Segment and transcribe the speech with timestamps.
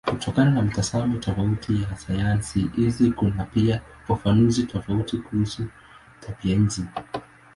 [0.09, 5.65] Kutokana na mitazamo tofauti ya sayansi hizi kuna pia ufafanuzi tofauti kuhusu
[6.19, 6.85] tabianchi.